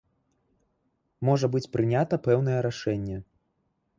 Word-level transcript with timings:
Можа 1.27 1.49
быць 1.57 1.69
прынята 1.77 2.15
пэўнае 2.27 2.57
рашэнне. 2.69 3.17